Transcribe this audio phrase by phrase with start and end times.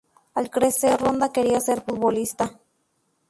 [0.33, 2.59] Al crecer, Ronda quería ser futbolista.